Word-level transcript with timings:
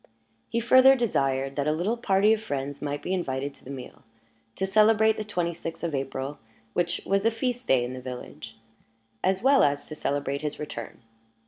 He 0.49 0.59
further 0.59 0.95
desired 0.95 1.55
that 1.57 1.67
a 1.67 1.71
little 1.71 1.95
party 1.95 2.33
of 2.33 2.41
friends 2.41 2.81
might 2.81 3.03
be 3.03 3.13
invited 3.13 3.53
to 3.53 3.63
the 3.63 3.69
meal, 3.69 4.01
to 4.55 4.65
celebrate 4.65 5.15
the 5.15 5.23
twenty 5.23 5.53
sixth 5.53 5.83
of 5.83 5.93
April 5.93 6.39
(which 6.73 7.01
was 7.05 7.23
a 7.23 7.29
feast 7.29 7.67
day 7.67 7.83
in 7.85 7.93
the 7.93 8.01
village), 8.01 8.57
as 9.23 9.43
well 9.43 9.61
as 9.61 9.87
to 9.89 9.93
celebrate 9.95 10.41
his 10.41 10.57
return. 10.57 11.03